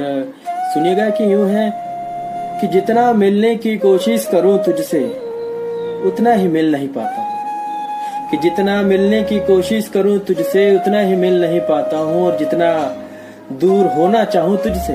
और 0.00 0.34
सुनिएगा 0.74 1.10
कि 1.10 1.32
यूँ 1.32 1.48
है 1.48 1.72
कि 2.60 2.66
जितना 2.66 3.12
मिलने 3.12 3.56
की 3.56 3.76
कोशिश 3.78 4.28
करूँ 4.32 4.58
तुझसे, 4.58 5.04
उतना 6.06 6.32
ही 6.32 6.48
मिल 6.48 6.72
नहीं 6.72 6.88
पाता 6.88 7.26
कि 8.30 8.36
जितना 8.36 8.82
मिलने 8.82 9.22
की 9.22 9.38
कोशिश 9.40 9.88
करूँ 9.88 10.18
तुझसे, 10.18 10.76
उतना 10.76 11.00
ही 11.00 11.16
मिल 11.16 11.40
नहीं 11.40 11.60
पाता 11.60 11.96
हूँ, 11.96 12.26
और 12.26 12.38
जितना 12.38 12.96
दूर 13.52 13.86
होना 13.86 14.24
चाहूँ 14.24 14.56
तुझसे, 14.56 14.94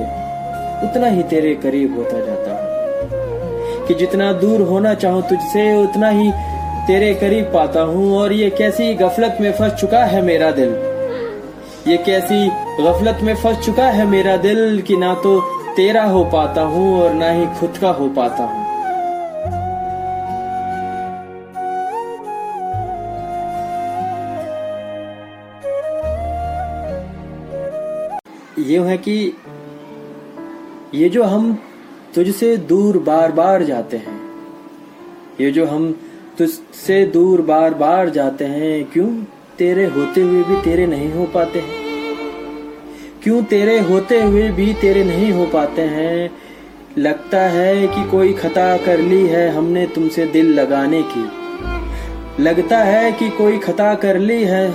उतना 0.87 1.07
ही 1.07 1.23
तेरे 1.23 1.55
करीब 1.55 1.97
होता 1.97 2.19
जाता 2.19 2.51
हूँ। 2.51 3.87
कि 3.87 3.93
जितना 3.93 4.33
दूर 4.33 4.61
होना 4.61 4.93
चाहूँ 4.93 5.21
तुझसे, 5.21 5.83
उतना 5.83 6.09
ही 6.09 6.31
तेरे 6.87 7.13
करीब 7.13 7.45
पाता 7.45 7.81
हूँ, 7.81 8.17
और 8.17 8.33
ये 8.33 8.49
कैसी 8.49 8.93
गफलत 8.93 9.37
में 9.41 9.51
फंस 9.51 9.71
चुका 9.71 10.05
है 10.05 10.21
मेरा 10.21 10.51
दिल। 10.51 10.94
ये 11.87 11.97
कैसी 11.97 12.47
गफलत 12.79 13.19
में 13.23 13.33
फंस 13.35 13.57
चुका 13.65 13.87
है 13.87 14.05
मेरा 14.05 14.35
दिल 14.37 14.81
कि 14.81 14.95
ना 14.97 15.13
तो 15.23 15.39
तेरा 15.75 16.03
हो 16.03 16.23
पाता 16.23 16.61
हूँ 16.63 17.01
और 17.01 17.13
ना 17.13 17.29
ही 17.31 17.45
खुद 17.59 17.77
का 17.77 17.89
हो 17.89 18.07
पाता 18.09 18.43
हूँ। 18.43 18.63
ये 28.65 28.79
है 28.79 28.97
कि 28.97 29.17
ये 30.93 31.09
जो 31.09 31.23
हम 31.23 31.53
तुझसे 32.15 32.55
दूर 32.65 32.97
बार 33.03 33.31
बार 33.31 33.63
जाते 33.63 33.97
हैं, 33.97 34.19
ये 35.41 35.51
जो 35.51 35.65
हम 35.67 35.91
तुझसे 36.37 37.03
दूर 37.05 37.41
बार 37.41 37.73
बार 37.75 38.09
जाते 38.09 38.45
हैं, 38.45 38.83
क्यों? 38.85 39.09
तेरे 39.57 39.85
होते 39.85 40.21
हुए 40.21 40.43
भी 40.43 40.61
तेरे 40.61 40.87
नहीं 40.87 41.13
हो 41.13 41.25
पाते 41.25 41.59
हैं। 41.59 41.85
क्यों 43.23 43.43
तेरे 43.43 43.79
होते 43.79 44.21
हुए 44.21 44.49
भी 44.49 44.73
तेरे 44.73 45.03
नहीं 45.03 45.31
हो 45.31 45.45
पाते 45.45 45.81
हैं? 45.81 46.31
लगता 46.97 47.41
है 47.41 47.87
कि 47.87 48.09
कोई 48.11 48.33
खता 48.33 48.77
कर 48.77 48.99
ली 48.99 49.27
है 49.27 49.49
हमने 49.49 49.85
तुमसे 49.85 50.25
दिल 50.25 50.59
लगाने 50.59 51.03
की। 51.03 51.29
लगता 52.43 52.77
है 52.77 53.11
कि 53.11 53.29
कोई 53.29 53.57
खता 53.57 53.93
कर 53.93 54.19
ली 54.19 54.43
है 54.43 54.73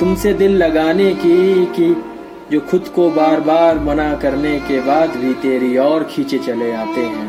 तुमसे 0.00 0.32
दिल 0.32 0.50
लगाने 0.50 1.14
की 1.14 1.66
कि 1.66 2.02
जो 2.52 2.60
खुद 2.60 2.88
को 2.88 3.10
बार 3.10 3.40
बार 3.40 3.78
मना 3.78 4.14
करने 4.14 4.58
के 4.58 4.80
बाद 4.80 5.10
भी 5.10 5.34
तेरी 5.34 5.76
और 5.76 6.04
खींचे 6.04 6.38
चले 6.38 6.72
आते 6.72 7.00
हैं। 7.00 7.28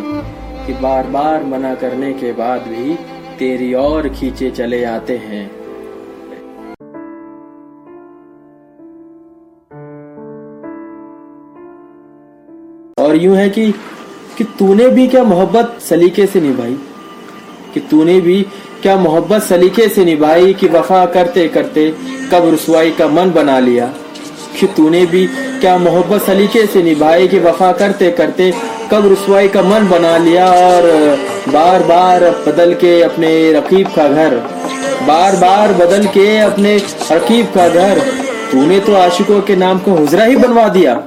कि 0.67 0.73
बार 0.73 1.07
बार 1.07 1.43
मना 1.43 1.75
करने 1.75 2.13
के 2.13 2.31
बाद 2.31 2.61
भी 2.61 2.95
तेरी 3.39 3.73
और 3.73 4.09
खींचे 4.09 4.51
चले 4.51 4.83
आते 4.83 5.17
हैं। 5.17 5.58
और 13.09 13.17
यूँ 13.17 13.35
है 13.35 13.49
कि 13.49 13.71
कि 14.37 14.43
तूने 14.43 14.87
भी 14.87 15.07
क्या 15.07 15.23
मोहब्बत 15.23 15.77
सलीके 15.89 16.25
से 16.25 16.41
निभाई? 16.41 16.73
कि 17.73 17.79
तूने 17.79 18.21
भी 18.21 18.41
क्या 18.81 18.95
मोहब्बत 18.97 19.43
सलीके 19.43 19.89
से 19.89 20.05
निभाई 20.05 20.53
कि 20.53 20.67
वफा 20.67 21.05
करते 21.05 21.47
करते 21.47 21.95
कब 22.31 22.53
रसवाई 22.53 22.91
का 22.91 23.07
मन 23.07 23.31
बना 23.31 23.59
लिया? 23.59 23.85
कि 24.59 24.67
तूने 24.67 25.05
भी 25.05 25.27
क्या 25.61 25.77
मोहब्बत 25.77 26.21
सलीके 26.21 26.65
से 26.67 26.83
निभाई 26.83 27.27
कि 27.27 27.39
वफा 27.39 27.71
करते 27.71 28.11
करते 28.11 28.53
कब 28.91 29.11
रसवाई 29.11 29.47
का 29.47 29.61
मन 29.61 29.89
बना 29.89 30.17
लिया 30.17 30.51
और 30.51 30.83
बार 31.49 31.83
बार 31.83 32.29
बदल 32.47 32.73
के 32.73 33.01
अपने 33.01 33.53
रकीब 33.53 33.87
का 33.87 34.07
घर? 34.07 34.35
बार 35.07 35.35
बार 35.35 35.73
बदल 35.73 36.05
के 36.05 36.39
अपने 36.39 36.77
रकीब 37.11 37.45
का 37.45 37.69
घर? 37.69 37.99
तूने 38.51 38.79
तो 38.79 38.93
आशिकों 38.93 39.41
के 39.41 39.55
नाम 39.55 39.79
को 39.79 39.91
हुजरा 39.91 40.23
ही 40.23 40.35
बनवा 40.35 40.67
दिया। 40.69 41.03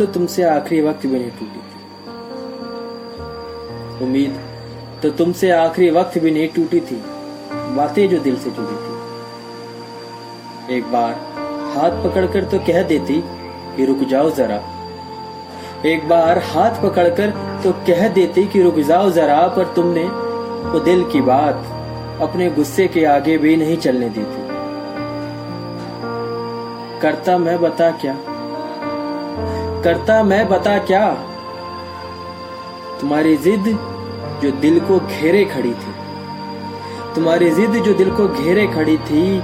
तो 0.00 0.06
तुमसे 0.06 0.42
आखिरी 0.42 0.80
वक्त 0.80 1.02
भी 1.06 1.18
नहीं 1.18 1.30
टूटी 1.30 1.60
थी। 1.60 1.78
उम्मीद 4.04 4.38
तो 5.02 5.10
तुमसे 5.10 5.50
आखिरी 5.50 5.90
वक्त 5.90 6.18
भी 6.18 6.30
नहीं 6.30 6.48
टूटी 6.48 6.80
थी। 6.80 6.96
बातें 7.76 8.08
जो 8.08 8.18
दिल 8.20 8.36
से 8.36 8.50
जुड़ी 8.50 8.76
थी। 8.76 8.92
एक 10.76 10.84
बार 10.92 11.12
हाथ 11.74 11.92
पकड़कर 12.04 12.44
तो 12.44 12.58
कह 12.58 12.82
देती 12.82 13.16
कि 13.76 13.86
रुक 13.86 14.00
जाओ 14.08 14.30
जरा। 14.30 14.58
एक 15.86 16.08
बार 16.08 16.38
हाथ 16.46 16.72
पकड़कर 16.82 17.28
तो 17.64 17.72
कह 17.86 18.08
देती 18.08 18.46
कि 18.46 18.62
रुक 18.62 18.78
जाओ 18.82 19.10
जरा, 19.10 19.40
पर 19.48 19.64
तुमने 19.74 20.04
वो 20.70 20.80
दिल 20.80 21.00
की 21.12 21.20
बात 21.20 21.56
अपने 22.22 22.50
गुस्से 22.50 22.88
के 22.88 23.04
आगे 23.04 23.34
भी 23.38 23.56
नहीं 23.56 23.76
चलने 23.76 24.08
दी 24.08 24.24
थी। 24.24 24.42
करता 27.00 27.38
मैं 27.38 27.60
बता 27.60 27.90
क्या? 27.90 28.16
करता 29.84 30.22
मैं 30.22 30.48
बता 30.48 30.78
क्या? 30.78 31.14
तुम्हारी 33.00 33.36
जिद 33.36 33.64
जो 34.42 34.50
दिल 34.50 34.80
को 34.80 35.00
घेरे 35.00 35.44
खड़ी 35.44 35.70
थी। 35.70 35.92
तुम्हारी 37.14 37.50
जिद 37.50 37.70
जो 37.70 37.94
दिल 37.94 38.10
को 38.10 38.28
घेरे 38.28 38.66
खड़ी 38.66 38.98
थी 38.98 39.40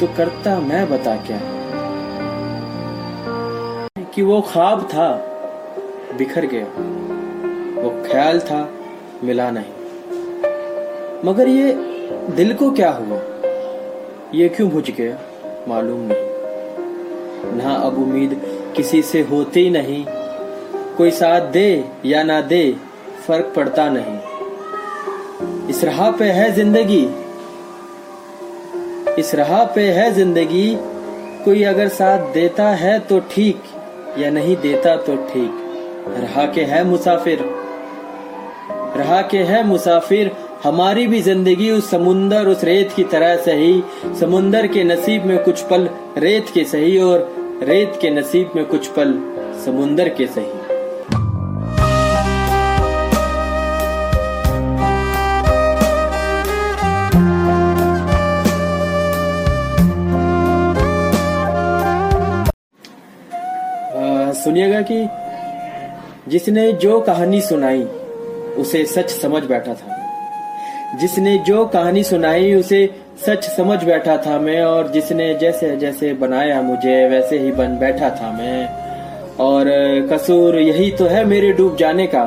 तो 0.00 0.06
करता 0.16 0.60
मैं 0.60 0.90
बता 0.90 1.16
क्या? 1.16 1.40
कि 4.14 4.22
वो 4.22 4.40
ख्वाब 4.40 4.82
था, 4.82 5.12
बिखर 6.18 6.46
गया। 6.46 6.66
वो 7.82 8.02
ख्याल 8.12 8.40
था, 8.40 8.70
मिला 9.24 9.50
नहीं। 9.50 9.72
मगर 11.24 11.48
ये 11.48 11.72
दिल 12.30 12.54
को 12.54 12.70
क्या 12.70 12.90
हुआ? 12.90 13.18
ये 14.34 14.48
क्यों 14.48 14.70
बुझ 14.70 14.90
गया? 14.90 15.18
मालूम 15.68 16.00
नहीं। 16.00 16.27
ना 17.44 17.74
अब 17.76 17.98
उम्मीद 17.98 18.40
किसी 18.76 19.02
से 19.02 19.20
होती 19.22 19.68
नहीं। 19.70 20.04
कोई 20.96 21.10
साथ 21.10 21.40
दे 21.40 21.84
या 22.06 22.22
ना 22.22 22.40
दे, 22.40 22.76
फ़र्क 23.26 23.52
पड़ता 23.56 23.88
नहीं। 23.90 24.18
इस 25.68 25.84
राह 25.84 26.10
पे 26.10 26.30
है 26.30 26.50
ज़िंदगी। 26.52 27.04
इस 29.20 29.34
राह 29.34 29.64
पे 29.64 29.90
है 29.90 30.10
ज़िंदगी। 30.12 30.76
कोई 31.44 31.62
अगर 31.62 31.88
साथ 31.88 32.32
देता 32.32 32.68
है 32.74 32.98
तो 33.00 33.18
ठीक, 33.30 33.62
या 34.18 34.30
नहीं 34.30 34.56
देता 34.56 34.96
तो 34.96 35.16
ठीक। 35.26 35.64
रहा 36.18 36.46
के 36.46 36.62
है 36.64 36.82
मुसाफिर। 36.84 37.44
रहा 38.96 39.20
के 39.22 39.38
है 39.38 39.62
मुसाफिर 39.66 40.30
हमारी 40.64 41.06
भी 41.06 41.20
ज़िंदगी 41.22 41.70
उस 41.70 41.90
समुंदर, 41.90 42.46
उस 42.46 42.64
रेत 42.64 42.92
की 42.92 43.02
तरह 43.04 43.36
सही। 43.36 43.82
समुंदर 44.20 44.66
के 44.66 44.84
नसीब 44.84 45.24
में 45.24 45.38
कुछ 45.44 45.60
पल, 45.62 45.88
रेत 46.18 46.46
के 46.54 46.64
सही 46.64 46.98
और 46.98 47.60
रेत 47.62 47.98
के 48.00 48.10
नसीब 48.10 48.52
में 48.56 48.64
कुछ 48.64 48.86
पल, 48.86 49.12
समुंदर 49.64 50.08
के 50.08 50.26
सही। 50.26 50.56
सुनिएगा 64.34 64.80
कि 64.90 65.06
जिसने 66.30 66.72
जो 66.72 67.00
कहानी 67.00 67.40
सुनाई, 67.40 67.82
उसे 68.58 68.84
सच 68.86 69.10
समझ 69.10 69.42
बैठा 69.44 69.74
था। 69.74 70.07
जिसने 70.96 71.38
जो 71.38 71.66
कहानी 71.66 72.02
सुनाई, 72.02 72.54
उसे 72.54 72.94
सच 73.26 73.44
समझ 73.44 73.84
बैठा 73.84 74.16
था 74.16 74.38
मैं, 74.38 74.62
और 74.62 74.88
जिसने 74.88 75.34
जैसे 75.34 75.76
जैसे 75.76 76.12
बनाया 76.12 76.62
मुझे, 76.62 77.08
वैसे 77.08 77.38
ही 77.38 77.52
बन 77.52 77.78
बैठा 77.78 78.10
था 78.10 78.32
मैं। 78.32 78.68
और 79.36 79.64
कसूर 80.12 80.58
यही 80.58 80.90
तो 80.90 81.04
है 81.04 81.24
मेरे 81.24 81.52
डूब 81.52 81.76
जाने 81.76 82.06
का। 82.06 82.24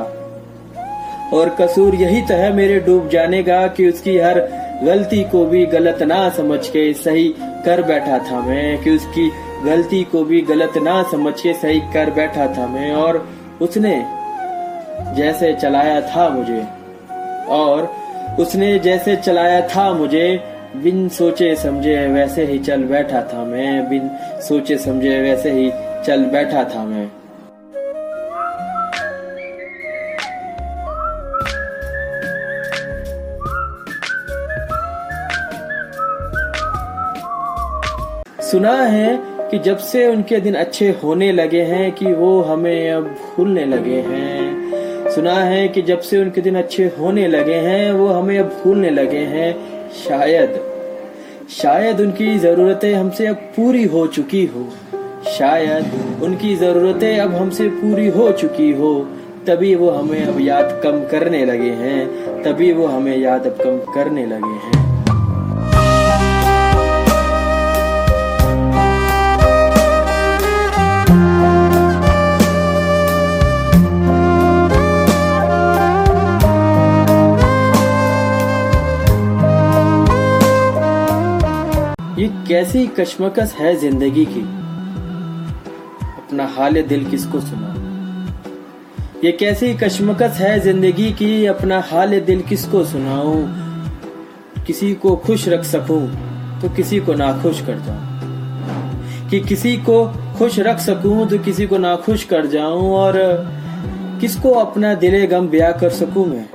और 1.34 1.50
कसूर 1.50 1.96
यही 1.96 2.22
तो 2.22 2.34
है 2.34 2.54
मेरे 2.54 2.80
डूब 2.80 3.10
जाने 3.10 3.44
का 3.44 3.68
कि 3.68 3.90
उसकी 3.90 4.18
हर 4.18 4.40
गलती 4.84 5.24
को 5.24 5.46
भी 5.46 5.66
गलत 5.66 6.04
ना 6.04 6.30
समझ 6.30 6.68
के 6.68 6.94
सही 6.94 7.36
कर 7.40 7.84
बैठा 7.84 8.20
था 8.20 8.40
मैं, 8.42 8.84
कि 8.84 8.90
उसकी 8.90 9.32
गलती 9.66 10.04
को 10.04 10.24
भी 10.24 10.42
गलत 10.42 10.78
ना 10.78 11.04
समझ 11.04 11.42
के 11.42 11.54
सही 11.54 11.80
कर 11.80 12.12
बैठा 12.12 12.48
था 12.48 12.68
मैं, 12.68 12.94
और 12.94 13.30
उसने 13.62 14.06
जैसे 15.16 15.54
चलाया 15.54 16.02
था 16.02 16.30
मुझे। 16.30 16.64
और 17.50 18.01
उसने 18.40 18.80
जैसे 18.80 19.16
चलाया 19.16 19.68
था 19.68 19.94
मुझे, 19.94 20.44
बिन 20.76 21.10
सोचे 21.10 21.56
समझे 21.56 22.08
वैसे 22.08 22.46
ही 22.46 22.60
चल 22.60 22.84
बैठा 22.84 23.22
था 23.22 23.44
मैं, 23.44 23.90
बिन 23.90 24.10
सोचे 24.42 24.78
समझे 24.78 25.22
वैसे 25.22 25.52
ही 25.52 25.72
चल 26.06 26.24
बैठा 26.26 26.64
था 26.64 26.84
मैं। 26.86 27.10
सुना 38.42 38.72
है 38.72 39.20
कि 39.52 39.60
जब 39.60 39.78
से 39.78 40.08
उनके 40.08 40.38
दिन 40.38 40.56
अच्छे 40.56 40.90
होने 41.04 41.32
लगे 41.32 41.62
हैं 41.62 41.92
कि 41.92 42.14
वो 42.14 42.42
हमें 42.42 42.92
अब 42.92 43.04
भूलने 43.04 43.66
लगे 43.66 44.02
हैं। 44.02 44.51
सुना 45.16 45.34
है 45.34 45.68
कि 45.68 45.82
जब 45.82 46.00
से 46.00 46.18
उनके 46.18 46.42
दिन 46.42 46.56
अच्छे 46.56 46.84
होने 46.84 47.28
लगे 47.28 47.56
हैं, 47.56 47.92
वो 47.92 48.08
हमें 48.08 48.40
अब 48.40 48.46
भूलने 48.46 48.90
लगे 48.90 49.18
हैं। 49.18 49.54
शायद 49.90 50.62
शायद 51.50 52.02
उनकी 52.02 52.40
जरूरतें 52.40 52.94
हमसे 52.94 53.28
अब 53.28 53.36
पूरी 53.36 53.84
हो 53.84 54.08
चुकी 54.08 54.46
हो। 54.46 54.70
शायद 55.38 55.92
उनकी 56.24 56.56
जरूरतें 56.56 57.20
अब 57.20 57.34
हमसे 57.34 57.70
पूरी 57.70 58.08
हो 58.08 58.32
चुकी 58.32 58.72
हो। 58.72 59.08
तभी 59.48 59.76
वो 59.76 59.90
हमें 59.90 60.26
अब 60.26 60.42
याद 60.42 60.82
कम 60.84 61.04
करने 61.06 61.46
लगे 61.46 61.70
हैं। 61.70 62.08
तभी 62.44 62.74
वो 62.74 62.88
हमें 62.88 63.18
याद 63.18 63.48
अब 63.48 63.58
कम 63.64 63.94
करने 63.94 64.26
लगे 64.26 64.60
हैं। 64.66 64.91
कैसी 82.52 82.88
कश्मकश 82.88 83.54
है 83.54 83.76
ज़िंदगी 83.76 84.26
की? 84.26 84.42
अपना 86.18 86.46
हाल 86.46 86.82
दिल 86.82 87.06
किसको 87.10 87.40
सुना? 87.40 87.70
ये 89.26 89.32
कैसी 89.32 89.74
कश्मकश 89.74 90.32
है 90.32 90.60
ज़िंदगी 90.60 91.12
की? 91.14 91.46
अपना 91.46 91.80
हाल 91.82 92.20
दिल 92.20 92.42
किसको 92.42 92.84
सुनाऊं? 92.86 93.48
किसी 94.66 94.94
को 94.96 95.16
खुश 95.16 95.48
रख 95.48 95.64
सकूँ 95.64 96.02
तो 96.62 96.70
किसी 96.70 97.00
को 97.00 97.14
नाखुश 97.14 97.62
कर 97.62 97.80
जाऊँ। 97.80 99.30
कि 99.30 99.40
किसी 99.40 99.76
को 99.78 100.06
खुश 100.38 100.60
रख 100.60 100.80
सकूँ 100.80 101.28
तो 101.30 101.40
किसी 101.40 101.68
को 101.68 101.78
नाखुश 101.78 102.24
कर 102.24 102.46
जाऊँ, 102.48 102.92
और 102.92 103.14
किसको 104.22 104.52
अपना 104.52 104.94
दिले 104.96 105.26
गम 105.28 105.48
ब्याह 105.48 105.72
कर 105.72 105.90
सकूँ 105.90 106.28
मैं? 106.28 106.46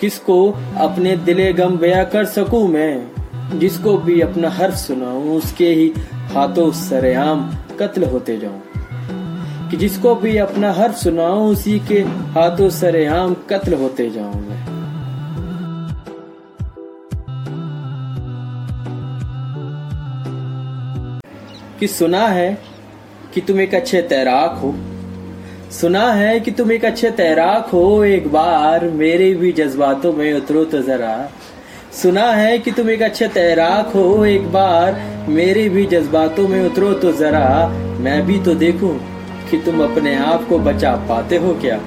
किसको 0.00 0.50
अपने 0.78 1.16
दिले 1.16 1.52
गम 1.52 1.78
ब्याह 1.78 2.04
कर 2.04 2.24
सकूँ 2.24 2.68
मैं? 2.68 3.17
जिसको 3.54 3.98
भी 3.98 4.20
अपना 4.20 4.50
हर्फ 4.50 4.74
सुनाऊं, 4.74 5.36
उसके 5.36 5.66
ही 5.66 5.92
हाथों 6.12 6.72
सरेआम 6.72 7.50
कत्ल 7.80 8.04
होते 8.04 8.36
जाऊँ। 8.36 8.62
कि 9.70 9.76
जिसको 9.76 10.14
भी 10.14 10.36
अपना 10.36 10.72
हर्फ 10.72 10.94
सुनाऊं, 10.94 11.52
उसी 11.52 11.78
के 11.78 11.98
हाथों 12.04 12.70
सरेआम 12.70 13.34
कत्ल 13.34 13.74
होते 13.74 14.10
जाऊँ 14.10 14.34
मैं। 14.34 14.58
कि 21.80 21.88
सुना 21.88 22.26
है 22.28 22.58
कि 23.34 23.40
तुम 23.40 23.60
एक 23.60 23.74
अच्छे 23.74 24.02
तैराक 24.02 24.60
हो। 24.62 24.74
सुना 25.70 26.12
है 26.12 26.40
कि 26.40 26.50
तुम 26.50 26.72
एक 26.72 26.84
अच्छे 26.84 27.10
तैराक 27.10 27.70
हो, 27.72 28.04
एक 28.04 28.32
बार 28.32 28.84
मेरे 28.84 29.34
भी 29.34 29.52
जज्बातों 29.52 30.12
में 30.12 30.34
उतरो 30.34 30.64
तो 30.64 30.82
जरा। 30.82 31.30
सुना 31.92 32.32
है 32.32 32.58
कि 32.58 32.70
तुम 32.70 32.90
एक 32.90 33.02
अच्छे 33.02 33.28
तैराक 33.28 33.86
हो, 33.86 34.24
एक 34.24 34.52
बार 34.52 35.00
मेरे 35.28 35.68
भी 35.68 35.84
जज्बातों 35.86 36.48
में 36.48 36.60
उतरो 36.66 36.92
तो 36.94 37.12
जरा 37.12 37.68
मैं 38.00 38.26
भी 38.26 38.38
तो 38.38 38.54
देखूँ 38.54 38.98
कि 39.50 39.58
तुम 39.58 39.82
अपने 39.84 40.14
आप 40.16 40.46
को 40.48 40.58
बचा 40.58 40.94
पाते 41.08 41.36
हो 41.36 41.54
क्या? 41.54 41.80